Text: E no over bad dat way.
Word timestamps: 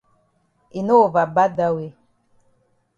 E 0.77 0.79
no 0.87 0.95
over 1.05 1.27
bad 1.35 1.51
dat 1.57 1.73
way. 1.75 1.89